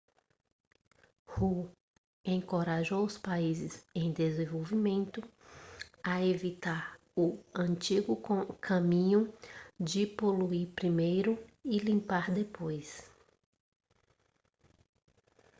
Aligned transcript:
hu 1.31 1.49
encorajou 2.25 3.03
os 3.05 3.19
países 3.19 3.85
em 3.93 4.11
desenvolvimento 4.11 5.21
a 6.03 6.25
evitar 6.25 6.97
o 7.15 7.37
antigo 7.53 8.15
caminho 8.59 9.31
de 9.79 10.07
poluir 10.07 10.69
primeiro 10.73 11.37
e 11.63 11.77
limpar 11.77 12.31
depois 12.33 13.07